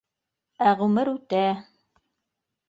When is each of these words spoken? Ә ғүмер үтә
Ә 0.69 0.71
ғүмер 0.79 1.11
үтә 1.11 1.43